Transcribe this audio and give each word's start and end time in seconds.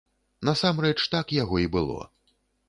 Насамрэч, 0.47 0.95
так 1.13 1.35
яго 1.43 1.61
і 1.65 1.69
было. 1.77 2.01